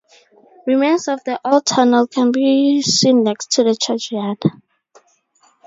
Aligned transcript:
Remains 0.65 1.07
of 1.07 1.23
the 1.25 1.39
old 1.45 1.63
tunnel 1.63 2.07
can 2.07 2.31
be 2.31 2.81
seen 2.81 3.21
next 3.23 3.51
to 3.51 3.63
the 3.63 3.75
churchyard. 3.79 4.39